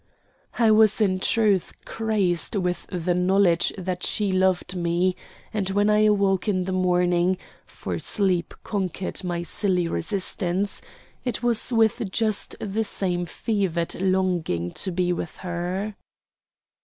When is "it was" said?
11.23-11.71